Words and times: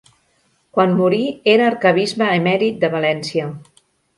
Quan 0.77 0.95
morí 1.01 1.19
era 1.55 1.67
arquebisbe 1.73 2.33
emèrit 2.39 2.83
de 2.85 2.91
València. 2.99 3.53